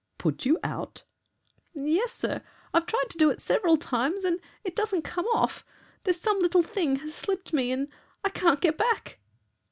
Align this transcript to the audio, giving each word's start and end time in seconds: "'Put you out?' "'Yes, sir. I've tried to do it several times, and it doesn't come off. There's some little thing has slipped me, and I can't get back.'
"'Put 0.17 0.47
you 0.47 0.57
out?' 0.63 1.03
"'Yes, 1.75 2.11
sir. 2.11 2.41
I've 2.73 2.87
tried 2.87 3.11
to 3.11 3.19
do 3.19 3.29
it 3.29 3.39
several 3.39 3.77
times, 3.77 4.23
and 4.23 4.39
it 4.63 4.75
doesn't 4.75 5.03
come 5.03 5.27
off. 5.31 5.63
There's 6.05 6.19
some 6.19 6.39
little 6.39 6.63
thing 6.63 6.95
has 6.95 7.13
slipped 7.13 7.53
me, 7.53 7.71
and 7.71 7.87
I 8.23 8.29
can't 8.29 8.61
get 8.61 8.79
back.' 8.79 9.19